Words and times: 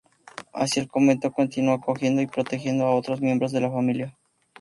Así 0.51 0.79
el 0.79 0.87
convento 0.87 1.31
continuo 1.31 1.75
acogiendo 1.75 2.23
y 2.23 2.25
protegiendo 2.25 2.85
a 2.87 2.95
otros 2.95 3.21
miembros 3.21 3.51
de 3.51 3.61
la 3.61 3.69
familia. 3.69 4.17